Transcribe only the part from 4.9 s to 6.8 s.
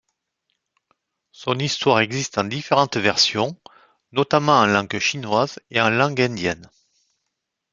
chinoise et en langue indienne.